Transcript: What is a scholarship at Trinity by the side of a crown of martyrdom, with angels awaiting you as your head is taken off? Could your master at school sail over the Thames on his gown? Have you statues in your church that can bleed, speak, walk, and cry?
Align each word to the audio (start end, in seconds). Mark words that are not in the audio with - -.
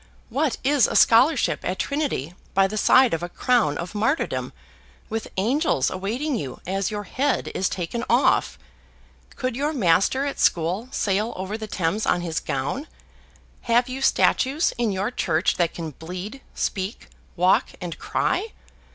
What 0.29 0.57
is 0.63 0.87
a 0.87 0.95
scholarship 0.95 1.59
at 1.61 1.77
Trinity 1.77 2.33
by 2.55 2.65
the 2.65 2.75
side 2.75 3.13
of 3.13 3.21
a 3.21 3.29
crown 3.29 3.77
of 3.77 3.93
martyrdom, 3.93 4.51
with 5.09 5.27
angels 5.37 5.91
awaiting 5.91 6.35
you 6.35 6.59
as 6.65 6.89
your 6.89 7.03
head 7.03 7.51
is 7.53 7.69
taken 7.69 8.03
off? 8.09 8.57
Could 9.35 9.55
your 9.55 9.73
master 9.73 10.25
at 10.25 10.39
school 10.39 10.89
sail 10.89 11.33
over 11.35 11.55
the 11.55 11.67
Thames 11.67 12.07
on 12.07 12.21
his 12.21 12.39
gown? 12.39 12.87
Have 13.69 13.87
you 13.89 14.01
statues 14.01 14.73
in 14.79 14.91
your 14.91 15.11
church 15.11 15.57
that 15.57 15.75
can 15.75 15.91
bleed, 15.91 16.41
speak, 16.55 17.07
walk, 17.35 17.67
and 17.79 17.99
cry? 17.99 18.53